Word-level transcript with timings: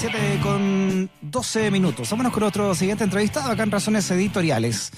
7 0.00 0.40
con 0.42 1.10
12 1.20 1.70
minutos. 1.70 2.08
Vámonos 2.08 2.32
con 2.32 2.42
otro 2.42 2.74
siguiente 2.74 3.04
entrevistado 3.04 3.50
acá 3.50 3.64
en 3.64 3.70
Razones 3.70 4.10
Editoriales. 4.10 4.92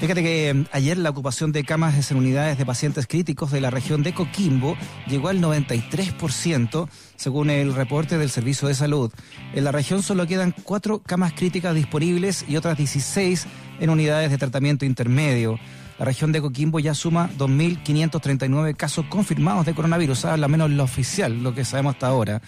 Fíjate 0.00 0.22
que 0.22 0.48
eh, 0.48 0.64
ayer 0.72 0.96
la 0.96 1.10
ocupación 1.10 1.52
de 1.52 1.64
camas 1.64 2.10
en 2.10 2.16
unidades 2.16 2.56
de 2.56 2.64
pacientes 2.64 3.06
críticos 3.06 3.50
de 3.50 3.60
la 3.60 3.68
región 3.68 4.02
de 4.02 4.14
Coquimbo 4.14 4.74
llegó 5.06 5.28
al 5.28 5.42
93%, 5.42 6.88
según 7.14 7.50
el 7.50 7.74
reporte 7.74 8.16
del 8.16 8.30
Servicio 8.30 8.68
de 8.68 8.74
Salud. 8.74 9.12
En 9.52 9.64
la 9.64 9.70
región 9.70 10.02
solo 10.02 10.26
quedan 10.26 10.54
cuatro 10.64 11.00
camas 11.00 11.34
críticas 11.34 11.74
disponibles 11.74 12.46
y 12.48 12.56
otras 12.56 12.78
16 12.78 13.46
en 13.80 13.90
unidades 13.90 14.30
de 14.30 14.38
tratamiento 14.38 14.86
intermedio. 14.86 15.58
La 16.02 16.06
región 16.06 16.32
de 16.32 16.40
Coquimbo 16.40 16.80
ya 16.80 16.94
suma 16.94 17.30
2.539 17.38 18.74
casos 18.76 19.06
confirmados 19.06 19.64
de 19.66 19.72
coronavirus, 19.72 20.24
al 20.24 20.48
menos 20.48 20.68
lo 20.68 20.82
oficial, 20.82 21.44
lo 21.44 21.54
que 21.54 21.64
sabemos 21.64 21.94
hasta 21.94 22.08
ahora. 22.08 22.40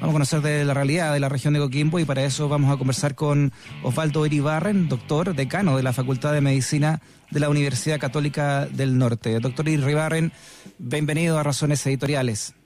Vamos 0.00 0.08
a 0.08 0.12
conocer 0.12 0.40
de 0.40 0.64
la 0.64 0.74
realidad 0.74 1.12
de 1.12 1.20
la 1.20 1.28
región 1.28 1.54
de 1.54 1.60
Coquimbo 1.60 2.00
y 2.00 2.04
para 2.04 2.24
eso 2.24 2.48
vamos 2.48 2.74
a 2.74 2.76
conversar 2.76 3.14
con 3.14 3.52
Osvaldo 3.84 4.26
Iribarren, 4.26 4.88
doctor, 4.88 5.36
decano 5.36 5.76
de 5.76 5.84
la 5.84 5.92
Facultad 5.92 6.32
de 6.32 6.40
Medicina 6.40 7.00
de 7.30 7.38
la 7.38 7.48
Universidad 7.48 8.00
Católica 8.00 8.66
del 8.66 8.98
Norte. 8.98 9.38
Doctor 9.38 9.68
Iribarren, 9.68 10.32
bienvenido 10.78 11.38
a 11.38 11.44
Razones 11.44 11.86
Editoriales. 11.86 12.56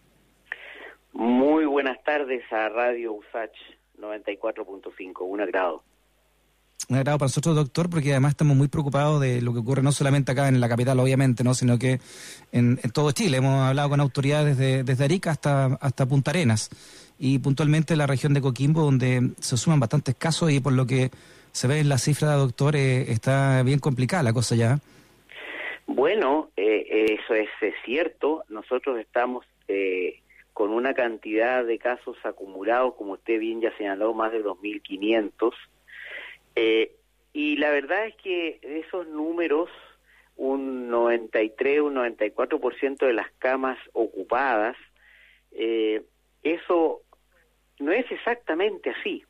Muy 1.13 1.67
buenas 1.67 2.03
tardes 2.03 2.51
a 2.51 2.71
Radio 2.71 3.13
USACH 3.13 3.59
94.5, 3.99 5.17
un 5.21 5.43
agrado 5.43 5.83
un 6.91 6.97
agrado 6.97 7.19
para 7.19 7.27
nosotros, 7.29 7.55
doctor, 7.55 7.89
porque 7.89 8.11
además 8.11 8.33
estamos 8.33 8.57
muy 8.57 8.67
preocupados 8.67 9.21
de 9.21 9.41
lo 9.41 9.53
que 9.53 9.61
ocurre 9.61 9.81
no 9.81 9.93
solamente 9.93 10.33
acá 10.33 10.49
en 10.49 10.61
la 10.61 10.69
capital, 10.69 10.99
obviamente, 10.99 11.45
no, 11.45 11.55
sino 11.55 11.79
que 11.79 12.01
en, 12.51 12.79
todo 12.93 13.13
Chile. 13.13 13.37
Hemos 13.37 13.63
hablado 13.63 13.91
con 13.91 14.01
autoridades 14.01 14.59
desde, 14.59 14.83
desde 14.83 15.05
Arica 15.05 15.31
hasta, 15.31 15.67
hasta 15.81 16.07
Punta 16.07 16.33
Arenas 16.33 16.69
y 17.17 17.39
puntualmente 17.39 17.95
la 17.95 18.09
región 18.09 18.35
de 18.35 18.41
Coquimbo, 18.41 18.83
donde 18.83 19.31
se 19.39 19.57
suman 19.57 19.79
bastantes 19.79 20.17
casos 20.17 20.51
y 20.51 20.59
por 20.59 20.73
lo 20.73 20.85
que 20.85 21.11
se 21.53 21.69
ve 21.69 21.79
en 21.79 21.89
la 21.89 21.99
cifra, 21.99 22.33
doctor, 22.33 22.75
eh, 22.75 23.13
está 23.13 23.63
bien 23.63 23.79
complicada 23.79 24.25
la 24.25 24.33
cosa 24.33 24.57
ya. 24.57 24.79
Bueno, 25.87 26.51
eh, 26.57 27.17
eso 27.21 27.35
es, 27.35 27.49
cierto. 27.85 28.43
Nosotros 28.49 28.99
estamos 28.99 29.47
eh, 29.69 30.19
con 30.53 30.71
una 30.71 30.95
cantidad 30.95 31.65
de 31.65 31.79
casos 31.79 32.17
acumulados, 32.25 32.95
como 32.95 33.13
usted 33.13 33.39
bien 33.39 33.61
ya 33.61 33.77
señaló, 33.77 34.13
más 34.13 34.33
de 34.33 34.43
2.500 34.43 35.53
eh, 36.63 36.93
y 37.33 37.57
la 37.57 37.71
verdad 37.71 38.07
es 38.07 38.17
que 38.17 38.61
esos 38.63 39.09
números, 39.09 39.71
un 40.37 40.91
93, 40.91 41.81
un 41.81 41.95
94% 41.95 43.07
de 43.07 43.15
las 43.15 43.31
camas 43.39 43.79
ocupadas, 43.95 44.77
eh, 45.53 46.03
eso 46.43 47.01
no 47.79 47.93
es 47.93 48.05
exactamente 48.13 48.91
así. 48.91 49.25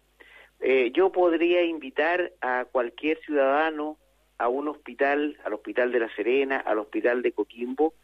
Eh, 0.58 0.90
yo 0.92 1.12
podría 1.12 1.62
invitar 1.62 2.32
a 2.40 2.64
cualquier 2.64 3.20
ciudadano 3.20 3.96
a 4.36 4.48
un 4.48 4.66
hospital, 4.66 5.38
al 5.44 5.52
Hospital 5.52 5.92
de 5.92 6.00
La 6.00 6.14
Serena, 6.16 6.56
al 6.58 6.80
Hospital 6.80 7.22
de 7.22 7.30
Coquimbo, 7.30 7.94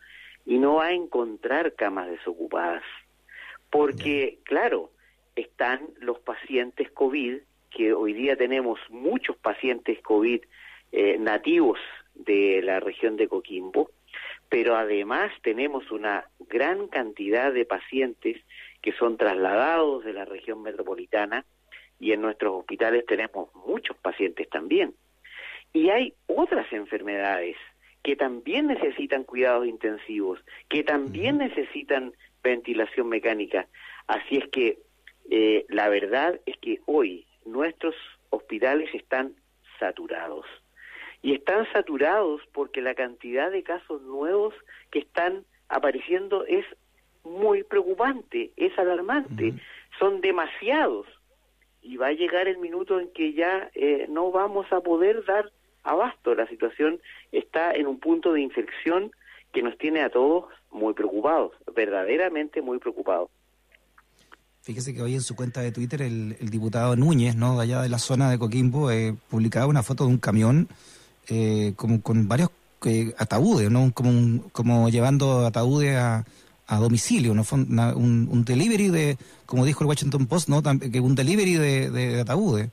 y 0.44 0.58
no 0.58 0.74
va 0.76 0.86
a 0.86 0.92
encontrar 0.92 1.74
camas 1.74 2.08
desocupadas. 2.08 2.84
Porque, 3.70 4.38
claro, 4.44 4.92
están 5.34 5.80
los 5.98 6.20
pacientes 6.20 6.92
COVID 6.92 7.38
que 7.76 7.92
hoy 7.92 8.14
día 8.14 8.36
tenemos 8.36 8.80
muchos 8.88 9.36
pacientes 9.36 10.00
COVID 10.00 10.40
eh, 10.92 11.18
nativos 11.18 11.78
de 12.14 12.62
la 12.62 12.80
región 12.80 13.18
de 13.18 13.28
Coquimbo, 13.28 13.90
pero 14.48 14.76
además 14.76 15.30
tenemos 15.42 15.90
una 15.90 16.24
gran 16.48 16.88
cantidad 16.88 17.52
de 17.52 17.66
pacientes 17.66 18.38
que 18.80 18.92
son 18.92 19.18
trasladados 19.18 20.04
de 20.04 20.14
la 20.14 20.24
región 20.24 20.62
metropolitana 20.62 21.44
y 22.00 22.12
en 22.12 22.22
nuestros 22.22 22.60
hospitales 22.60 23.04
tenemos 23.04 23.54
muchos 23.54 23.94
pacientes 23.98 24.48
también. 24.48 24.94
Y 25.74 25.90
hay 25.90 26.14
otras 26.28 26.72
enfermedades 26.72 27.56
que 28.02 28.16
también 28.16 28.68
necesitan 28.68 29.24
cuidados 29.24 29.66
intensivos, 29.66 30.40
que 30.70 30.82
también 30.82 31.36
necesitan 31.36 32.14
ventilación 32.42 33.10
mecánica. 33.10 33.66
Así 34.06 34.38
es 34.38 34.48
que 34.48 34.78
eh, 35.30 35.66
la 35.68 35.90
verdad 35.90 36.40
es 36.46 36.56
que 36.58 36.80
hoy 36.86 37.26
nuestros 37.46 37.94
hospitales 38.30 38.94
están 38.94 39.34
saturados. 39.78 40.46
Y 41.22 41.34
están 41.34 41.66
saturados 41.72 42.42
porque 42.52 42.82
la 42.82 42.94
cantidad 42.94 43.50
de 43.50 43.62
casos 43.62 44.02
nuevos 44.02 44.54
que 44.90 45.00
están 45.00 45.44
apareciendo 45.68 46.44
es 46.46 46.64
muy 47.24 47.64
preocupante, 47.64 48.52
es 48.56 48.78
alarmante, 48.78 49.54
son 49.98 50.20
demasiados. 50.20 51.06
Y 51.82 51.96
va 51.96 52.08
a 52.08 52.12
llegar 52.12 52.48
el 52.48 52.58
minuto 52.58 53.00
en 53.00 53.12
que 53.12 53.32
ya 53.32 53.70
eh, 53.74 54.06
no 54.08 54.30
vamos 54.30 54.70
a 54.72 54.80
poder 54.80 55.24
dar 55.24 55.50
abasto. 55.82 56.34
La 56.34 56.46
situación 56.46 57.00
está 57.32 57.72
en 57.72 57.86
un 57.86 57.98
punto 57.98 58.32
de 58.32 58.40
infección 58.40 59.10
que 59.52 59.62
nos 59.62 59.78
tiene 59.78 60.02
a 60.02 60.10
todos 60.10 60.46
muy 60.70 60.94
preocupados, 60.94 61.52
verdaderamente 61.74 62.60
muy 62.60 62.78
preocupados. 62.78 63.30
Fíjese 64.66 64.92
que 64.92 65.00
hoy 65.00 65.14
en 65.14 65.20
su 65.20 65.36
cuenta 65.36 65.60
de 65.60 65.70
Twitter 65.70 66.02
el, 66.02 66.36
diputado 66.50 66.96
Núñez, 66.96 67.36
¿no? 67.36 67.56
De 67.56 67.62
allá 67.62 67.82
de 67.82 67.88
la 67.88 68.00
zona 68.00 68.32
de 68.32 68.36
Coquimbo, 68.36 68.90
eh, 68.90 69.14
publicaba 69.30 69.66
una 69.66 69.84
foto 69.84 70.02
de 70.02 70.10
un 70.10 70.18
camión 70.18 70.66
eh, 71.28 71.72
como 71.76 72.02
con 72.02 72.26
varios 72.26 72.50
eh, 72.84 73.14
ataúdes, 73.16 73.70
¿no? 73.70 73.92
Como, 73.94 74.50
como 74.50 74.88
llevando 74.88 75.46
ataúdes 75.46 75.96
a, 75.96 76.24
a 76.66 76.76
domicilio, 76.78 77.32
¿no? 77.32 77.44
un, 77.52 78.28
un, 78.28 78.44
delivery 78.44 78.88
de, 78.88 79.16
como 79.46 79.64
dijo 79.64 79.84
el 79.84 79.88
Washington 79.88 80.26
Post, 80.26 80.48
¿no? 80.48 80.60
Que 80.64 80.98
un 80.98 81.14
delivery 81.14 81.54
de, 81.54 81.90
de 81.90 82.20
ataúdes. 82.20 82.68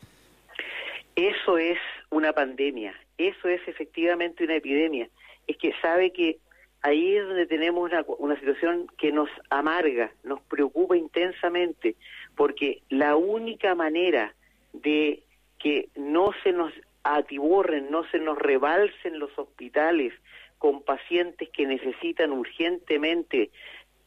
Eso 1.15 1.59
es 1.59 1.77
una 2.09 2.33
pandemia, 2.33 2.95
eso 3.19 3.47
es 3.47 3.61
efectivamente 3.67 4.43
una 4.43 4.55
epidemia. 4.55 5.07
Es 5.45 5.57
que 5.57 5.71
sabe 5.79 6.11
que 6.11 6.39
ahí 6.83 7.15
es 7.15 7.25
donde 7.25 7.47
tenemos 7.47 7.89
una, 7.89 8.05
una 8.19 8.39
situación 8.39 8.87
que 8.97 9.11
nos 9.11 9.29
amarga, 9.49 10.11
nos 10.23 10.41
preocupa 10.41 10.95
intensamente, 10.95 11.95
porque 12.35 12.83
la 12.89 13.15
única 13.15 13.73
manera 13.73 14.35
de 14.73 15.23
que 15.59 15.89
no 15.95 16.31
se 16.43 16.51
nos 16.51 16.73
atiborren, 17.03 17.89
no 17.89 18.03
se 18.09 18.19
nos 18.19 18.37
rebalsen 18.37 19.19
los 19.19 19.37
hospitales 19.37 20.13
con 20.57 20.83
pacientes 20.83 21.49
que 21.49 21.65
necesitan 21.65 22.31
urgentemente 22.31 23.49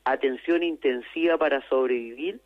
atención 0.04 0.62
intensiva 0.62 1.36
para 1.36 1.66
sobrevivir, 1.68 2.40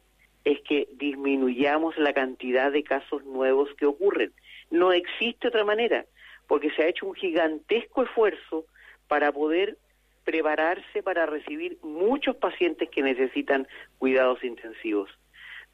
es 0.45 0.61
que 0.63 0.89
disminuyamos 0.95 1.97
la 1.99 2.13
cantidad 2.13 2.73
de 2.73 2.83
casos 2.83 3.25
nuevos 3.25 3.69
que 3.75 3.87
ocurren. 3.87 4.33
No 4.71 4.93
existe 4.93 5.49
otra 5.49 5.65
manera, 5.65 6.07
porque 6.47 6.71
se 6.71 6.83
ha 6.83 6.89
hecho 6.89 7.07
un 7.07 7.15
gigantesco 7.15 8.03
esfuerzo 8.03 8.65
para 9.09 9.33
poder 9.33 9.77
prepararse 10.25 11.03
para 11.03 11.27
recibir 11.27 11.79
muchos 11.83 12.37
pacientes 12.37 12.89
que 12.91 13.03
necesitan 13.03 13.67
cuidados 13.99 14.43
intensivos. 14.45 15.11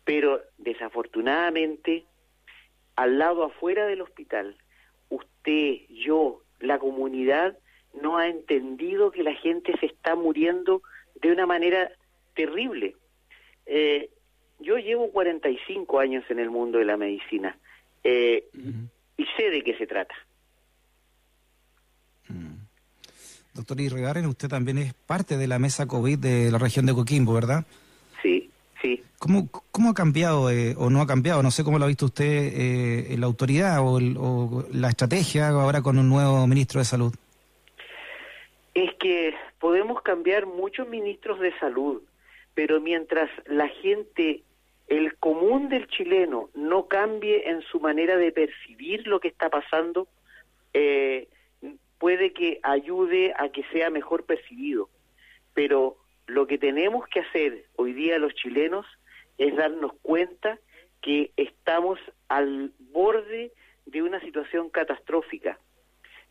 Pero 0.05 0.41
desafortunadamente, 0.59 2.05
al 2.95 3.19
lado 3.19 3.45
afuera 3.45 3.87
del 3.87 4.03
hospital, 4.03 4.57
usted, 5.09 5.81
yo, 5.89 6.43
la 6.61 6.79
comunidad, 6.79 7.59
no 8.01 8.19
ha 8.19 8.29
entendido 8.29 9.11
que 9.11 9.23
la 9.23 9.35
gente 9.35 9.73
se 9.81 9.87
está 9.87 10.15
muriendo 10.15 10.83
de 11.21 11.33
una 11.33 11.47
manera 11.47 11.91
terrible. 12.35 12.95
Eh, 13.67 14.11
yo 14.61 14.79
llevo 14.79 15.11
45 15.11 15.99
años 15.99 16.25
en 16.31 16.39
el 16.39 16.51
mundo 16.51 16.79
de 16.79 16.85
la 16.85 16.97
medicina 16.97 17.59
eh, 18.05 18.45
y 19.17 19.27
sé 19.37 19.51
de 19.51 19.63
qué 19.63 19.77
se 19.77 19.87
trata. 19.87 20.15
Doctor 23.57 23.81
Irregaren, 23.81 24.27
usted 24.27 24.49
también 24.49 24.77
es 24.79 24.93
parte 24.93 25.39
de 25.39 25.49
la 25.49 25.59
mesa 25.59 25.87
COVID 25.87 26.19
de 26.19 26.51
la 26.51 26.59
región 26.59 26.85
de 26.85 26.93
Coquimbo, 26.93 27.33
¿verdad? 27.33 27.65
Sí, 28.23 28.51
sí. 28.83 29.03
¿Cómo, 29.19 29.49
cómo 29.71 29.91
ha 29.91 29.95
cambiado 29.95 30.51
eh, 30.51 30.75
o 30.77 30.91
no 30.91 31.01
ha 31.01 31.07
cambiado? 31.07 31.43
No 31.43 31.51
sé 31.51 31.65
cómo 31.65 31.79
lo 31.79 31.87
ha 31.87 31.89
visto 31.89 32.05
usted 32.05 32.25
eh, 32.25 33.15
en 33.15 33.21
la 33.21 33.27
autoridad 33.27 33.79
o, 33.81 33.99
la 34.73 34.89
estrategia 34.89 35.49
ahora 35.49 35.81
con 35.81 35.99
un 35.99 36.09
nuevo 36.09 36.47
ministro 36.47 36.81
de 36.81 36.85
Salud. 36.85 37.15
Es 38.75 38.93
que 39.01 39.35
podemos 39.59 40.03
cambiar 40.03 40.45
muchos 40.45 40.87
ministros 40.87 41.41
de 41.41 41.59
salud, 41.59 42.03
pero 42.55 42.79
mientras 42.79 43.31
la 43.47 43.69
gente, 43.69 44.43
el 44.89 45.17
común 45.17 45.71
del 45.71 45.89
chileno, 45.89 46.51
no 46.55 46.89
cambie 46.89 47.49
en 47.49 47.63
su 47.63 47.81
manera 47.81 48.19
de 48.19 48.33
percibir 48.33 49.07
lo 49.07 49.19
que 49.19 49.29
está 49.29 49.49
pasando, 49.49 50.09
eh, 50.75 51.27
puede 51.99 52.33
que 52.33 52.61
ayude 52.63 53.33
a 53.37 53.49
que 53.49 53.65
sea 53.73 53.91
mejor 53.91 54.25
percibido, 54.25 54.89
pero 55.55 55.97
lo 56.27 56.47
que 56.47 56.59
tenemos 56.59 57.07
que 57.09 57.21
hacer 57.21 57.65
hoy 57.77 57.93
día 57.93 58.19
los 58.19 58.35
chilenos 58.35 58.87
es 59.39 59.55
darnos 59.57 59.93
cuenta 60.03 60.59
que 61.01 61.31
estamos 61.37 61.99
al 62.29 62.73
borde 62.93 63.53
de 63.87 64.03
una 64.03 64.21
situación 64.21 64.71
catastrófica 64.71 65.59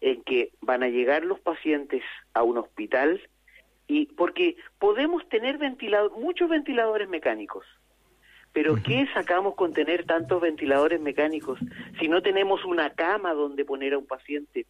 en 0.01 0.21
que 0.23 0.51
van 0.61 0.83
a 0.83 0.89
llegar 0.89 1.23
los 1.23 1.39
pacientes 1.39 2.03
a 2.33 2.43
un 2.43 2.57
hospital 2.57 3.21
y 3.87 4.07
porque 4.07 4.57
podemos 4.79 5.27
tener 5.29 5.57
ventilador, 5.57 6.11
muchos 6.17 6.49
ventiladores 6.49 7.07
mecánicos, 7.07 7.65
Pero 8.51 8.75
¿qué 8.81 9.05
sacamos 9.13 9.55
con 9.55 9.73
tener 9.73 10.05
tantos 10.05 10.41
ventiladores 10.41 11.01
mecánicos 11.01 11.59
si 11.99 12.07
no 12.07 12.21
tenemos 12.21 12.63
una 12.65 12.89
cama 12.91 13.33
donde 13.33 13.65
poner 13.65 13.93
a 13.93 13.97
un 13.97 14.07
paciente? 14.07 14.65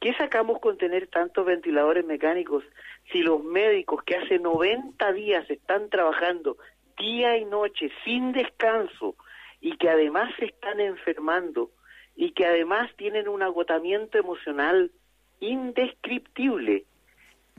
¿Qué 0.00 0.14
sacamos 0.14 0.60
con 0.60 0.78
tener 0.78 1.08
tantos 1.08 1.44
ventiladores 1.44 2.04
mecánicos 2.04 2.64
si 3.10 3.22
los 3.22 3.42
médicos 3.42 4.02
que 4.04 4.16
hace 4.16 4.38
90 4.38 5.12
días 5.12 5.48
están 5.50 5.90
trabajando 5.90 6.56
día 6.98 7.36
y 7.36 7.44
noche 7.44 7.90
sin 8.04 8.32
descanso 8.32 9.16
y 9.60 9.76
que 9.76 9.88
además 9.88 10.32
se 10.38 10.46
están 10.46 10.80
enfermando 10.80 11.70
y 12.14 12.32
que 12.32 12.46
además 12.46 12.90
tienen 12.96 13.28
un 13.28 13.42
agotamiento 13.42 14.18
emocional 14.18 14.92
indescriptible? 15.40 16.84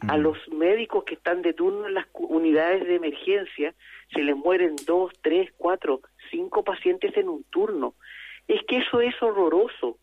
A 0.07 0.17
mm. 0.17 0.21
los 0.21 0.37
médicos 0.49 1.03
que 1.03 1.15
están 1.15 1.41
de 1.41 1.53
turno 1.53 1.87
en 1.87 1.93
las 1.93 2.07
unidades 2.13 2.87
de 2.87 2.95
emergencia 2.95 3.73
se 4.13 4.23
les 4.23 4.35
mueren 4.35 4.75
dos, 4.85 5.11
tres, 5.21 5.51
cuatro, 5.57 6.01
cinco 6.31 6.63
pacientes 6.63 7.15
en 7.17 7.27
un 7.27 7.43
turno. 7.45 7.95
Es 8.47 8.61
que 8.65 8.77
eso 8.77 9.01
es 9.01 9.21
horroroso. 9.21 9.97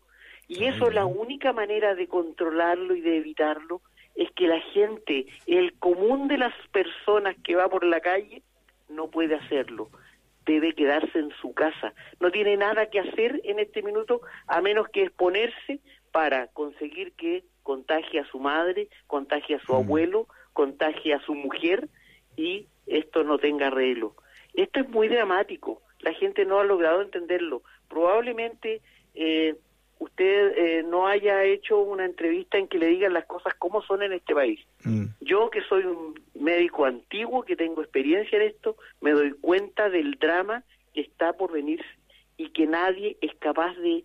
Y 0.47 0.65
eso 0.65 0.89
la 0.89 1.05
única 1.05 1.51
manera 1.53 1.95
de 1.95 2.07
controlarlo 2.07 2.95
y 2.95 3.01
de 3.01 3.17
evitarlo 3.17 3.81
es 4.15 4.31
que 4.31 4.47
la 4.47 4.59
gente, 4.59 5.27
el 5.45 5.73
común 5.73 6.27
de 6.27 6.37
las 6.37 6.53
personas 6.71 7.35
que 7.43 7.55
va 7.55 7.69
por 7.69 7.83
la 7.83 7.99
calle, 7.99 8.41
no 8.89 9.09
puede 9.09 9.35
hacerlo. 9.35 9.89
Debe 10.45 10.73
quedarse 10.73 11.19
en 11.19 11.31
su 11.41 11.53
casa. 11.53 11.93
No 12.19 12.31
tiene 12.31 12.55
nada 12.57 12.89
que 12.89 12.99
hacer 12.99 13.41
en 13.43 13.59
este 13.59 13.83
minuto 13.83 14.21
a 14.47 14.61
menos 14.61 14.87
que 14.89 15.03
exponerse 15.03 15.81
para 16.11 16.47
conseguir 16.47 17.11
que 17.13 17.43
contagie 17.63 18.21
a 18.21 18.25
su 18.27 18.39
madre, 18.39 18.87
contagie 19.07 19.57
a 19.57 19.59
su 19.59 19.73
mm. 19.73 19.75
abuelo, 19.75 20.27
contagie 20.53 21.13
a 21.13 21.19
su 21.19 21.35
mujer 21.35 21.89
y 22.35 22.67
esto 22.87 23.23
no 23.23 23.37
tenga 23.37 23.67
arreglo. 23.67 24.15
Esto 24.53 24.79
es 24.79 24.89
muy 24.89 25.09
dramático. 25.09 25.81
La 25.99 26.13
gente 26.13 26.45
no 26.45 26.59
ha 26.59 26.63
logrado 26.63 27.01
entenderlo. 27.01 27.61
Probablemente 27.89 28.81
eh, 29.13 29.55
usted 29.99 30.53
eh, 30.57 30.83
no 30.83 31.07
haya 31.07 31.43
hecho 31.43 31.79
una 31.79 32.05
entrevista 32.05 32.57
en 32.57 32.67
que 32.67 32.77
le 32.77 32.87
digan 32.87 33.13
las 33.13 33.25
cosas 33.25 33.53
como 33.55 33.81
son 33.81 34.03
en 34.03 34.13
este 34.13 34.33
país. 34.33 34.59
Mm. 34.83 35.05
Yo 35.21 35.49
que 35.49 35.61
soy 35.63 35.83
un 35.83 36.19
médico 36.39 36.85
antiguo, 36.85 37.43
que 37.43 37.55
tengo 37.55 37.81
experiencia 37.81 38.37
en 38.37 38.49
esto, 38.49 38.75
me 39.01 39.11
doy 39.11 39.31
cuenta 39.31 39.89
del 39.89 40.17
drama 40.19 40.63
que 40.93 41.01
está 41.01 41.33
por 41.33 41.51
venir 41.51 41.83
y 42.37 42.49
que 42.49 42.67
nadie 42.67 43.17
es 43.21 43.31
capaz 43.39 43.75
de, 43.75 44.03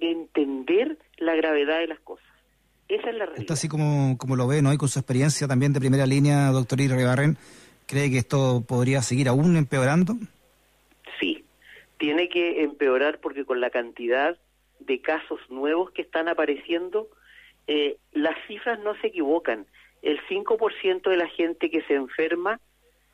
entender 0.00 0.96
la 1.18 1.34
gravedad 1.34 1.78
de 1.78 1.88
las 1.88 2.00
cosas. 2.00 2.24
Esa 2.88 3.10
es 3.10 3.16
la 3.16 3.26
realidad. 3.26 3.52
así 3.52 3.68
como, 3.68 4.16
como 4.16 4.34
lo 4.34 4.46
ve, 4.46 4.62
¿no? 4.62 4.72
Y 4.72 4.78
con 4.78 4.88
su 4.88 4.98
experiencia 4.98 5.46
también 5.46 5.74
de 5.74 5.80
primera 5.80 6.06
línea, 6.06 6.48
doctor 6.48 6.80
Irrebarren, 6.80 7.36
¿cree 7.86 8.10
que 8.10 8.16
esto 8.16 8.64
podría 8.66 9.02
seguir 9.02 9.28
aún 9.28 9.56
empeorando? 9.56 10.14
Sí, 11.20 11.44
tiene 11.98 12.30
que 12.30 12.62
empeorar 12.62 13.20
porque 13.20 13.44
con 13.44 13.60
la 13.60 13.68
cantidad 13.68 14.38
de 14.86 15.00
casos 15.00 15.40
nuevos 15.48 15.90
que 15.90 16.02
están 16.02 16.28
apareciendo, 16.28 17.08
eh, 17.66 17.96
las 18.12 18.36
cifras 18.46 18.78
no 18.80 18.94
se 19.00 19.08
equivocan. 19.08 19.66
El 20.02 20.20
5% 20.28 21.10
de 21.10 21.16
la 21.16 21.28
gente 21.28 21.70
que 21.70 21.82
se 21.82 21.94
enferma 21.94 22.60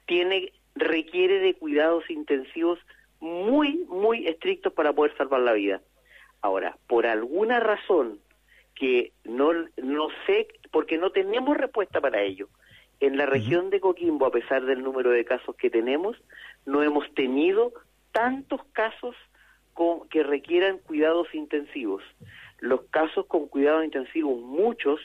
tiene 0.07 0.53
requiere 0.75 1.41
de 1.41 1.55
cuidados 1.55 2.09
intensivos 2.11 2.79
muy, 3.21 3.85
muy 3.89 4.27
estrictos 4.27 4.73
para 4.73 4.93
poder 4.93 5.17
salvar 5.17 5.41
la 5.41 5.53
vida. 5.53 5.81
Ahora, 6.41 6.77
por 6.87 7.07
alguna 7.07 7.61
razón 7.61 8.19
que 8.75 9.13
no, 9.25 9.53
no 9.77 10.09
sé, 10.27 10.49
porque 10.71 10.97
no 10.97 11.11
tenemos 11.11 11.57
respuesta 11.57 12.01
para 12.01 12.23
ello, 12.23 12.49
en 13.01 13.17
la 13.17 13.27
región 13.27 13.71
de 13.71 13.81
Coquimbo, 13.81 14.27
a 14.27 14.31
pesar 14.31 14.65
del 14.65 14.83
número 14.83 15.11
de 15.11 15.25
casos 15.25 15.57
que 15.57 15.71
tenemos, 15.71 16.17
no 16.67 16.83
hemos 16.83 17.13
tenido 17.15 17.73
tantos 18.13 18.63
casos 18.73 19.17
que 20.11 20.23
requieran 20.23 20.79
cuidados 20.79 21.29
intensivos. 21.35 22.03
Los 22.59 22.83
casos 22.91 23.27
con 23.27 23.49
cuidados 23.49 23.85
intensivos, 23.85 24.41
muchos 24.41 25.01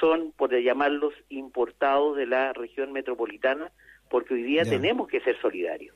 son, 0.00 0.32
por 0.36 0.54
llamarlos, 0.54 1.14
importados 1.28 2.16
de 2.16 2.26
la 2.26 2.52
región 2.52 2.92
metropolitana, 2.92 3.70
porque 4.08 4.34
hoy 4.34 4.42
día 4.42 4.64
tenemos 4.64 5.08
que 5.08 5.20
ser 5.20 5.40
solidarios. 5.40 5.94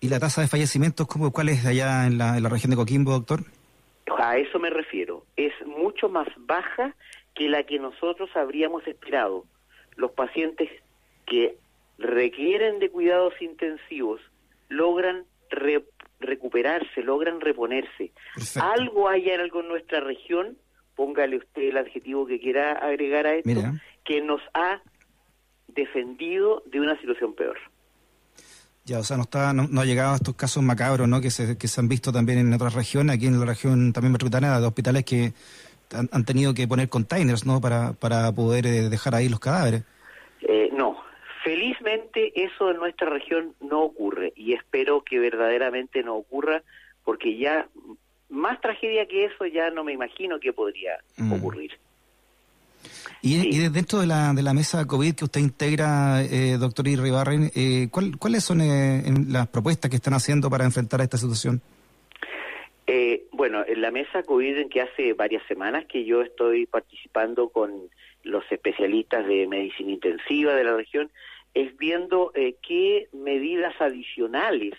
¿Y 0.00 0.08
la 0.08 0.18
tasa 0.20 0.42
de 0.42 0.48
fallecimientos, 0.48 1.06
cómo, 1.06 1.32
cuál 1.32 1.48
es 1.48 1.64
allá 1.64 2.06
en 2.06 2.18
la, 2.18 2.36
en 2.36 2.42
la 2.42 2.48
región 2.48 2.70
de 2.70 2.76
Coquimbo, 2.76 3.12
doctor? 3.12 3.40
A 4.18 4.36
eso 4.36 4.58
me 4.58 4.70
refiero. 4.70 5.24
Es 5.36 5.52
mucho 5.66 6.08
más 6.08 6.28
baja 6.38 6.94
que 7.34 7.48
la 7.48 7.64
que 7.64 7.78
nosotros 7.78 8.30
habríamos 8.34 8.86
esperado. 8.86 9.44
Los 9.96 10.12
pacientes 10.12 10.68
que 11.26 11.56
requieren 11.98 12.78
de 12.78 12.90
cuidados 12.90 13.34
intensivos 13.40 14.20
logran 14.68 15.24
recuperarse, 16.20 17.02
logran 17.02 17.40
reponerse. 17.40 18.12
Algo 18.60 19.08
hay 19.08 19.28
en 19.28 19.40
algo 19.40 19.60
en 19.60 19.68
nuestra 19.68 20.00
región, 20.00 20.56
póngale 20.94 21.36
usted 21.36 21.62
el 21.62 21.76
adjetivo 21.76 22.26
que 22.26 22.40
quiera 22.40 22.72
agregar 22.72 23.26
a 23.26 23.34
esto, 23.34 23.62
que 24.04 24.20
nos 24.20 24.40
ha 24.54 24.80
defendido 25.68 26.62
de 26.66 26.80
una 26.80 26.98
situación 27.00 27.34
peor. 27.34 27.58
Ya, 28.84 29.00
o 29.00 29.04
sea, 29.04 29.16
no, 29.16 29.24
está, 29.24 29.52
no, 29.52 29.80
ha 29.80 29.84
llegado 29.84 30.12
a 30.12 30.16
estos 30.16 30.36
casos 30.36 30.62
macabros, 30.62 31.08
¿no? 31.08 31.20
Que 31.20 31.30
se, 31.30 31.58
que 31.58 31.66
se 31.66 31.80
han 31.80 31.88
visto 31.88 32.12
también 32.12 32.38
en 32.38 32.54
otras 32.54 32.72
regiones, 32.72 33.16
aquí 33.16 33.26
en 33.26 33.38
la 33.40 33.44
región 33.44 33.92
también 33.92 34.12
metropolitana, 34.12 34.60
de 34.60 34.66
hospitales 34.66 35.04
que 35.04 35.32
han, 35.92 36.24
tenido 36.24 36.54
que 36.54 36.68
poner 36.68 36.88
containers, 36.88 37.46
¿no? 37.46 37.60
Para, 37.60 37.94
para 37.94 38.30
poder 38.32 38.66
eh, 38.66 38.88
dejar 38.88 39.16
ahí 39.16 39.28
los 39.28 39.40
cadáveres. 39.40 39.82
Felizmente 41.46 42.32
eso 42.34 42.72
en 42.72 42.78
nuestra 42.78 43.08
región 43.08 43.54
no 43.60 43.82
ocurre 43.82 44.32
y 44.34 44.54
espero 44.54 45.02
que 45.02 45.20
verdaderamente 45.20 46.02
no 46.02 46.16
ocurra 46.16 46.64
porque 47.04 47.38
ya 47.38 47.68
más 48.28 48.60
tragedia 48.60 49.06
que 49.06 49.26
eso 49.26 49.46
ya 49.46 49.70
no 49.70 49.84
me 49.84 49.92
imagino 49.92 50.40
que 50.40 50.52
podría 50.52 50.98
mm. 51.16 51.32
ocurrir. 51.34 51.78
Y, 53.22 53.68
dentro 53.68 54.00
de 54.00 54.08
la, 54.08 54.32
de 54.34 54.42
la 54.42 54.54
mesa 54.54 54.84
COVID 54.88 55.14
que 55.14 55.24
usted 55.24 55.40
integra, 55.40 56.20
eh, 56.24 56.56
doctor 56.58 56.88
Irribarren, 56.88 57.52
eh, 57.54 57.90
¿cuáles 57.92 58.42
son 58.42 58.60
eh, 58.60 59.04
las 59.28 59.46
propuestas 59.46 59.88
que 59.88 59.98
están 59.98 60.14
haciendo 60.14 60.50
para 60.50 60.64
enfrentar 60.64 61.00
a 61.00 61.04
esta 61.04 61.16
situación? 61.16 61.62
Eh, 62.88 63.22
bueno, 63.30 63.64
en 63.64 63.82
la 63.82 63.92
mesa 63.92 64.24
COVID 64.24 64.58
en 64.58 64.68
que 64.68 64.80
hace 64.80 65.12
varias 65.12 65.46
semanas 65.46 65.84
que 65.86 66.04
yo 66.04 66.22
estoy 66.22 66.66
participando 66.66 67.50
con 67.50 67.72
los 68.24 68.44
especialistas 68.50 69.26
de 69.26 69.46
medicina 69.46 69.92
intensiva 69.92 70.54
de 70.54 70.64
la 70.64 70.74
región, 70.74 71.10
es 71.56 71.74
viendo 71.78 72.32
eh, 72.34 72.56
qué 72.60 73.08
medidas 73.14 73.74
adicionales 73.80 74.74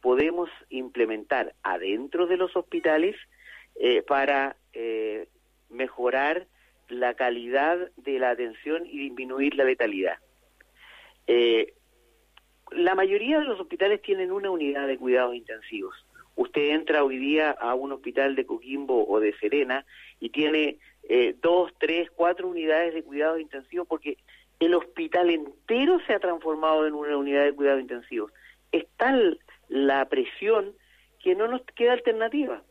podemos 0.00 0.48
implementar 0.68 1.54
adentro 1.64 2.28
de 2.28 2.36
los 2.36 2.54
hospitales 2.54 3.16
eh, 3.74 4.02
para 4.02 4.54
eh, 4.72 5.26
mejorar 5.70 6.46
la 6.88 7.14
calidad 7.14 7.90
de 7.96 8.20
la 8.20 8.30
atención 8.30 8.86
y 8.86 8.98
disminuir 8.98 9.56
la 9.56 9.64
letalidad. 9.64 10.18
la 12.70 12.94
mayoría 12.94 13.40
de 13.40 13.46
los 13.46 13.58
hospitales 13.58 14.00
tienen 14.00 14.30
una 14.30 14.50
unidad 14.50 14.86
de 14.86 14.98
cuidados 14.98 15.34
intensivos. 15.34 15.96
Usted 16.36 16.70
entra 16.70 17.02
hoy 17.02 17.18
día 17.18 17.50
a 17.50 17.74
un 17.74 17.90
hospital 17.90 18.36
de 18.36 18.46
Coquimbo 18.46 19.04
o 19.08 19.18
de 19.18 19.36
Serena 19.40 19.84
y 20.20 20.30
tiene 20.30 20.78
dos, 21.42 21.72
tres, 21.78 22.08
cuatro 22.10 22.46
unidades 22.46 22.94
de 22.94 23.02
cuidados 23.02 23.40
intensivos 23.40 23.88
porque 23.88 24.16
el 24.60 24.74
hospital 24.74 25.30
entero 25.30 25.98
se 26.06 26.14
ha 26.14 26.20
transformado 26.20 26.86
en 26.86 26.94
una 26.94 27.16
unidad 27.16 27.44
de 27.44 27.54
cuidados 27.54 27.80
intensivos. 27.80 28.32
Es 28.72 28.86
tal 28.98 29.40
la 29.68 30.04
presión 30.08 30.74
que 31.18 31.34
no 31.34 31.48
nos 31.48 31.62
queda 31.74 31.94
alternativa, 31.94 32.62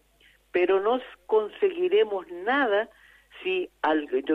pero 0.51 0.79
no 0.79 1.01
conseguiremos 1.25 2.27
nada 2.45 2.89
si, 3.43 3.69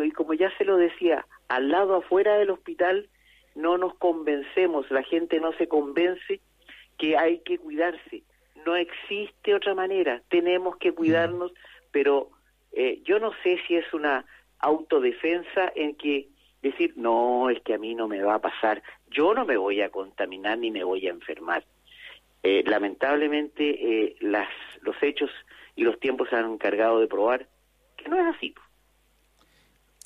y 0.03 0.11
como 0.13 0.35
ya 0.35 0.51
se 0.59 0.65
lo 0.65 0.77
decía, 0.77 1.27
al 1.49 1.69
lado 1.69 1.97
afuera 1.97 2.37
del 2.37 2.51
hospital 2.51 3.09
no 3.55 3.79
nos 3.79 3.95
convencemos, 3.95 4.91
la 4.91 5.03
gente 5.03 5.39
no 5.39 5.53
se 5.53 5.69
convence 5.69 6.41
que 6.99 7.17
hay 7.17 7.39
que 7.41 7.59
cuidarse. 7.59 8.23
No 8.67 8.77
existe 8.77 9.55
otra 9.55 9.75
manera, 9.75 10.23
tenemos 10.29 10.77
que 10.79 10.93
cuidarnos, 10.93 11.53
pero 11.93 12.31
eh, 12.73 13.01
yo 13.05 13.21
no 13.21 13.33
sé 13.43 13.61
si 13.67 13.77
es 13.77 13.93
una 13.93 14.25
autodefensa 14.59 15.71
en 15.75 15.95
que 15.97 16.29
decir, 16.71 16.95
no, 16.97 17.51
es 17.51 17.61
que 17.63 17.75
a 17.75 17.79
mí 17.79 17.95
no 17.95 18.09
me 18.09 18.23
va 18.23 18.35
a 18.35 18.41
pasar, 18.41 18.83
yo 19.11 19.35
no 19.35 19.45
me 19.45 19.57
voy 19.57 19.81
a 19.81 19.91
contaminar 19.91 20.59
ni 20.59 20.71
me 20.71 20.85
voy 20.85 21.07
a 21.07 21.11
enfermar. 21.11 21.65
Eh, 22.43 22.63
lamentablemente 22.67 23.63
eh, 23.71 24.17
las, 24.21 24.49
los 24.83 24.95
hechos 25.03 25.31
y 25.77 25.83
los 25.83 25.99
tiempos 25.99 26.29
se 26.29 26.37
han 26.37 26.53
encargado 26.53 27.01
de 27.01 27.07
probar 27.07 27.49
que 27.97 28.09
no 28.09 28.19
es 28.19 28.37
así. 28.37 28.55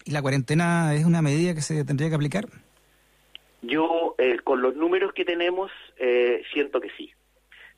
¿Y 0.05 0.13
la 0.13 0.23
cuarentena 0.23 0.95
es 0.95 1.05
una 1.05 1.21
medida 1.21 1.55
que 1.55 1.63
se 1.63 1.85
tendría 1.85 2.09
que 2.09 2.15
aplicar? 2.15 2.47
Yo, 3.63 4.15
eh, 4.19 4.39
con 4.45 4.63
los 4.63 4.77
números 4.77 5.13
que 5.13 5.25
tenemos, 5.25 5.73
siento 6.53 6.81
que 6.81 6.91
sí. 6.97 7.13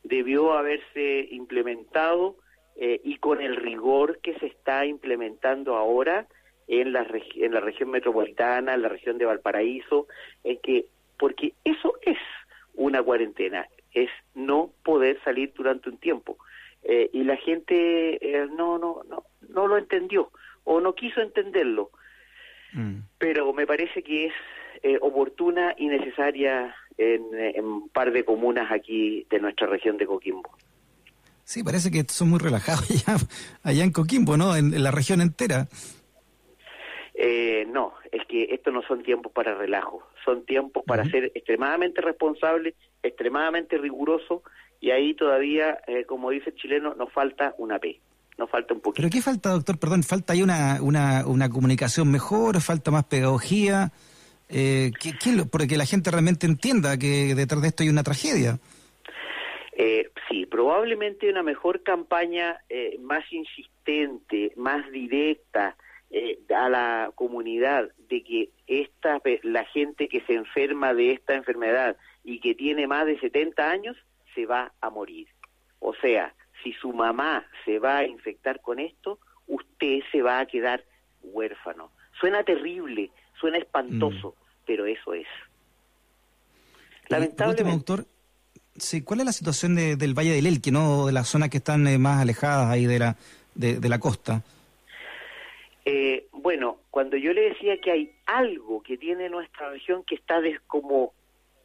Debió 0.05 0.53
haberse 0.53 1.27
implementado 1.31 2.37
y 2.77 3.17
con 3.17 3.41
el 3.41 3.57
rigor 3.57 4.21
que 4.21 4.39
se 4.39 4.47
está 4.47 4.85
implementando 4.85 5.77
ahora, 5.77 6.29
en 6.71 6.93
la, 6.93 7.07
en 7.35 7.53
la 7.53 7.61
región 7.61 7.91
metropolitana, 7.91 8.75
en 8.75 8.83
la 8.83 8.89
región 8.89 9.19
de 9.19 9.25
Valparaíso, 9.25 10.07
en 10.45 10.59
que, 10.63 10.87
porque 11.19 11.53
eso 11.65 11.95
es 12.03 12.19
una 12.75 13.03
cuarentena. 13.03 13.67
es 13.93 14.09
no 14.35 14.71
poder 14.85 15.21
salir 15.25 15.53
durante 15.55 15.91
un 15.91 15.99
tiempo. 15.99 16.39
Eh, 16.85 17.11
y 17.13 17.25
la 17.25 17.37
gente 17.37 18.19
eh, 18.23 18.47
no, 18.57 18.79
no, 18.79 19.03
no, 19.09 19.25
no 19.49 19.67
lo 19.67 19.77
entendió 19.77 20.31
o 20.65 20.81
no 20.81 20.95
quiso 20.95 21.21
entenderlo. 21.21 21.91
Mm. 22.73 23.01
Pero 23.19 23.53
me 23.53 23.67
parece 23.67 24.03
que 24.05 24.27
es 24.27 24.33
eh, 24.83 24.97
oportuna 25.03 25.75
y 25.77 25.89
necesaria 25.89 26.75
en, 26.97 27.65
un 27.65 27.89
par 27.89 28.13
de 28.13 28.25
comunas 28.25 28.71
aquí 28.71 29.27
de 29.29 29.41
nuestra 29.41 29.67
región 29.67 29.97
de 29.97 30.07
Coquimbo. 30.07 30.57
Sí, 31.45 31.65
parece 31.65 31.91
que 31.91 32.05
son 32.09 32.31
muy 32.31 32.39
relajados 32.39 32.87
allá, 33.65 33.85
en 33.85 33.91
Coquimbo, 33.91 34.37
¿no? 34.37 34.55
En, 34.57 34.83
la 34.83 34.93
región 34.93 35.21
entera. 35.21 35.67
No, 37.67 37.95
es 38.11 38.25
que 38.27 38.45
estos 38.51 38.73
no 38.73 38.83
son 38.83 39.03
tiempos 39.03 39.33
para 39.33 39.55
relajo, 39.55 40.03
son 40.25 40.45
tiempos 40.47 40.85
para 40.87 41.05
ser 41.05 41.33
extremadamente 41.35 42.01
responsables, 42.01 42.75
extremadamente 43.03 43.77
rigurosos 43.79 44.43
y 44.81 44.91
ahí 44.91 45.15
todavía, 45.15 45.79
eh, 45.87 46.05
como 46.05 46.31
dice 46.31 46.51
el 46.51 46.57
chileno, 46.57 46.95
nos 46.95 47.13
falta 47.13 47.55
una 47.59 47.79
P, 47.79 48.01
nos 48.39 48.51
falta 48.51 48.73
un 48.73 48.81
poquito. 48.81 49.03
¿Pero 49.03 49.11
qué 49.11 49.21
falta, 49.21 49.51
doctor? 49.51 49.79
Perdón, 49.79 50.03
¿falta 50.03 50.33
ahí 50.33 50.43
una, 50.43 50.79
una, 50.81 51.27
una 51.27 51.51
comunicación 51.51 52.11
mejor? 52.11 52.61
¿Falta 52.61 52.91
más 52.91 53.05
pedagogía? 53.05 53.93
Eh, 54.49 54.91
¿qué, 54.99 55.13
porque 55.51 55.77
la 55.77 55.85
gente 55.85 56.11
realmente 56.11 56.47
entienda 56.47 56.99
que 56.99 57.35
detrás 57.35 57.61
de 57.61 57.69
esto 57.69 57.83
hay 57.83 57.91
una 57.91 58.03
tragedia. 58.03 58.59
Eh, 59.77 60.11
sí, 60.29 60.47
probablemente 60.47 61.31
una 61.31 61.43
mejor 61.43 61.83
campaña 61.83 62.59
eh, 62.69 62.99
más 63.01 63.25
insistente, 63.31 64.53
más 64.57 64.91
directa 64.91 65.77
a 66.55 66.69
la 66.69 67.13
comunidad 67.15 67.91
de 68.09 68.23
que 68.25 68.51
esta 68.67 69.21
la 69.43 69.65
gente 69.67 70.09
que 70.09 70.21
se 70.23 70.35
enferma 70.35 70.93
de 70.93 71.13
esta 71.13 71.35
enfermedad 71.35 71.97
y 72.25 72.41
que 72.41 72.55
tiene 72.55 72.87
más 72.87 73.07
de 73.07 73.19
70 73.21 73.71
años 73.71 73.97
se 74.35 74.47
va 74.47 74.73
a 74.81 74.91
morir. 74.91 75.29
O 75.79 75.95
sea, 75.95 76.35
si 76.63 76.73
su 76.75 76.93
mamá 76.93 77.47
se 77.65 77.79
va 77.79 77.99
a 77.99 78.07
infectar 78.07 78.61
con 78.61 78.79
esto, 78.79 79.19
usted 79.47 80.01
se 80.13 80.23
va 80.23 80.41
a 80.41 80.47
quedar 80.47 80.85
huérfano. 81.23 81.91
Suena 82.19 82.45
terrible, 82.45 83.11
suena 83.39 83.59
espantoso, 83.59 84.31
mm. 84.31 84.65
pero 84.67 84.87
eso 84.87 85.15
es. 85.15 85.27
Lamentablemente. 87.09 87.73
doctor, 87.73 88.07
sí, 88.77 89.03
¿cuál 89.03 89.21
es 89.21 89.27
la 89.27 89.33
situación 89.33 89.75
del 89.75 90.15
Valle 90.15 90.33
del 90.33 90.47
Elqui, 90.47 90.71
no 90.71 91.07
de 91.07 91.13
las 91.13 91.29
zonas 91.29 91.51
que 91.51 91.59
están 91.59 91.87
eh, 91.87 91.99
más 91.99 92.21
alejadas 92.21 92.71
ahí 92.71 92.87
de 92.87 92.99
la, 92.99 93.17
de, 93.55 93.89
la 93.89 93.99
costa? 93.99 94.43
Eh, 95.93 96.27
bueno, 96.33 96.79
cuando 96.91 97.17
yo 97.17 97.33
le 97.33 97.51
decía 97.51 97.79
que 97.79 97.91
hay 97.91 98.13
algo 98.27 98.83
que 98.83 98.97
tiene 98.97 99.29
nuestra 99.29 99.71
región 99.71 100.05
que 100.05 100.15
está 100.15 100.41
como 100.67 101.13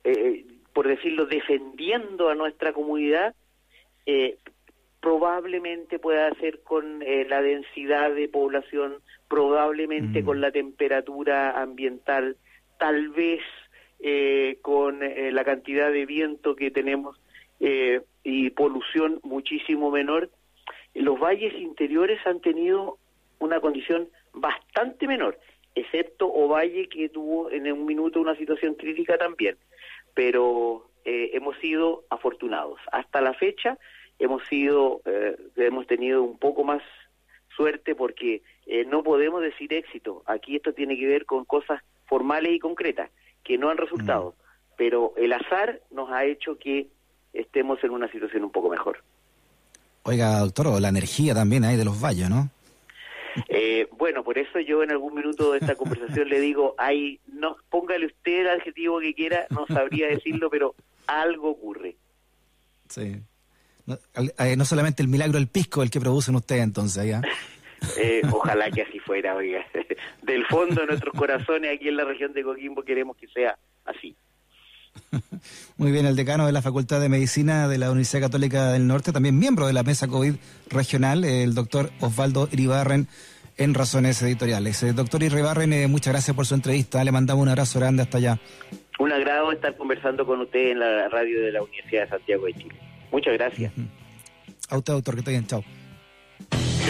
eh, 0.03 0.45
por 0.75 0.89
decirlo, 0.89 1.25
defendiendo 1.25 2.27
a 2.27 2.35
nuestra 2.35 2.73
comunidad, 2.73 3.33
eh, 4.05 4.37
probablemente 4.99 5.99
pueda 5.99 6.29
ser 6.35 6.63
con 6.63 7.01
eh, 7.01 7.25
la 7.29 7.41
densidad 7.41 8.13
de 8.13 8.27
población, 8.27 8.97
probablemente 9.29 10.21
mm. 10.21 10.25
con 10.25 10.41
la 10.41 10.51
temperatura 10.51 11.61
ambiental, 11.61 12.35
tal 12.77 13.07
vez 13.07 13.39
eh, 14.01 14.57
con 14.61 14.99
la 14.99 15.45
cantidad 15.45 15.89
de 15.93 16.05
viento 16.05 16.57
que 16.57 16.71
tenemos 16.71 17.17
y 17.57 18.49
polución 18.49 19.21
muchísimo 19.23 19.89
menor. 19.91 20.29
Los 20.93 21.17
valles 21.17 21.53
interiores 21.53 22.19
han 22.27 22.41
tenido 22.41 22.97
una 23.39 23.61
condición 23.61 24.09
bastante 24.35 25.07
menor, 25.07 25.39
excepto 25.73 26.27
Ovalle 26.27 26.87
que 26.87 27.09
tuvo 27.09 27.49
en 27.51 27.71
un 27.71 27.85
minuto 27.85 28.21
una 28.21 28.35
situación 28.35 28.75
crítica 28.75 29.17
también 29.17 29.57
pero 30.15 30.89
eh, 31.03 31.31
hemos 31.33 31.55
sido 31.59 32.05
afortunados. 32.09 32.79
Hasta 32.91 33.21
la 33.21 33.35
fecha 33.35 33.77
hemos 34.17 34.43
sido, 34.47 35.01
eh, 35.05 35.35
hemos 35.57 35.85
tenido 35.85 36.23
un 36.23 36.39
poco 36.39 36.63
más 36.63 36.81
suerte 37.55 37.93
porque 37.93 38.41
eh, 38.65 38.85
no 38.85 39.03
podemos 39.03 39.43
decir 39.43 39.71
éxito. 39.73 40.23
Aquí 40.25 40.55
esto 40.55 40.73
tiene 40.73 40.97
que 40.97 41.05
ver 41.05 41.25
con 41.25 41.45
cosas 41.45 41.83
formales 42.07 42.53
y 42.53 42.59
concretas 42.59 43.11
que 43.43 43.57
no 43.59 43.69
han 43.69 43.77
resultado, 43.77 44.31
mm. 44.31 44.73
pero 44.77 45.13
el 45.17 45.33
azar 45.33 45.81
nos 45.91 46.09
ha 46.09 46.25
hecho 46.25 46.57
que 46.57 46.87
estemos 47.33 47.83
en 47.83 47.91
una 47.91 48.09
situación 48.09 48.45
un 48.45 48.51
poco 48.51 48.69
mejor. 48.69 49.03
Oiga, 50.03 50.39
doctor, 50.39 50.79
la 50.79 50.89
energía 50.89 51.33
también 51.33 51.65
hay 51.65 51.75
de 51.75 51.85
los 51.85 52.01
valles, 52.01 52.29
¿no? 52.29 52.49
Eh, 53.49 53.87
bueno, 53.97 54.23
por 54.23 54.37
eso 54.37 54.59
yo 54.59 54.83
en 54.83 54.91
algún 54.91 55.15
minuto 55.15 55.51
de 55.51 55.59
esta 55.59 55.75
conversación 55.75 56.29
le 56.29 56.39
digo, 56.39 56.75
ay, 56.77 57.19
no, 57.27 57.57
póngale 57.69 58.05
usted 58.05 58.41
el 58.41 58.49
adjetivo 58.49 58.99
que 58.99 59.13
quiera, 59.13 59.45
no 59.49 59.65
sabría 59.67 60.07
decirlo, 60.07 60.49
pero 60.49 60.75
algo 61.07 61.49
ocurre. 61.51 61.95
Sí. 62.89 63.21
No, 63.85 63.97
eh, 64.15 64.57
solamente 64.65 65.03
el 65.03 65.09
milagro 65.09 65.37
del 65.37 65.47
pisco 65.47 65.83
el 65.83 65.91
que 65.91 65.99
producen 65.99 66.35
ustedes 66.35 66.63
entonces, 66.63 67.05
¿ya? 67.05 67.21
Eh, 67.97 68.21
ojalá 68.31 68.71
que 68.71 68.81
así 68.81 68.99
fuera, 68.99 69.35
oiga. 69.35 69.63
Del 70.23 70.43
fondo 70.47 70.81
de 70.81 70.87
nuestros 70.87 71.13
corazones 71.13 71.75
aquí 71.75 71.87
en 71.87 71.97
la 71.97 72.05
región 72.05 72.33
de 72.33 72.41
Coquimbo 72.41 72.81
queremos 72.81 73.15
que 73.15 73.27
sea 73.27 73.59
así. 73.83 74.15
Muy 75.77 75.91
bien, 75.91 76.05
el 76.05 76.15
decano 76.15 76.45
de 76.45 76.51
la 76.51 76.61
Facultad 76.61 76.99
de 76.99 77.09
Medicina 77.09 77.67
de 77.67 77.77
la 77.77 77.91
Universidad 77.91 78.21
Católica 78.21 78.71
del 78.71 78.87
Norte, 78.87 79.11
también 79.11 79.37
miembro 79.37 79.67
de 79.67 79.73
la 79.73 79.83
mesa 79.83 80.07
COVID 80.07 80.35
regional, 80.69 81.23
el 81.23 81.53
doctor 81.53 81.91
Osvaldo 81.99 82.49
Iribarren, 82.51 83.07
en 83.57 83.73
Razones 83.73 84.21
Editoriales. 84.21 84.83
Eh, 84.83 84.93
doctor 84.93 85.23
Iribarren, 85.23 85.73
eh, 85.73 85.87
muchas 85.87 86.13
gracias 86.13 86.35
por 86.35 86.45
su 86.45 86.55
entrevista. 86.55 87.03
Le 87.03 87.11
mandamos 87.11 87.43
un 87.43 87.49
abrazo 87.49 87.79
grande 87.79 88.03
hasta 88.03 88.17
allá. 88.17 88.39
Un 88.99 89.11
agrado 89.11 89.51
estar 89.51 89.75
conversando 89.77 90.25
con 90.25 90.41
usted 90.41 90.71
en 90.71 90.79
la 90.79 91.09
radio 91.09 91.41
de 91.41 91.51
la 91.51 91.63
Universidad 91.63 92.03
de 92.03 92.09
Santiago 92.09 92.45
de 92.45 92.53
Chile. 92.53 92.75
Muchas 93.11 93.33
gracias. 93.33 93.71
A 94.69 94.77
usted, 94.77 94.93
doctor, 94.93 95.15
que 95.15 95.19
esté 95.19 95.31
bien. 95.31 95.47
Chao. 95.47 95.63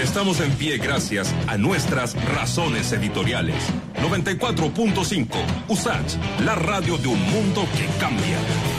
Estamos 0.02 0.42
en 0.42 0.52
pie 0.52 0.78
gracias 0.78 1.34
a 1.48 1.58
nuestras 1.58 2.16
razones 2.34 2.92
editoriales. 2.92 3.56
94.5 4.02 5.28
USACH, 5.70 6.42
la 6.44 6.56
radio 6.56 6.98
de 6.98 7.08
un 7.08 7.22
mundo 7.32 7.66
que 7.78 7.86
cambia. 8.00 8.75